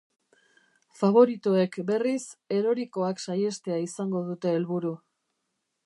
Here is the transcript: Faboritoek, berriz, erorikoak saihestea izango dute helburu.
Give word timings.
Faboritoek, 1.01 1.77
berriz, 1.91 2.23
erorikoak 2.57 3.23
saihestea 3.27 3.79
izango 3.87 4.23
dute 4.33 4.57
helburu. 4.57 4.97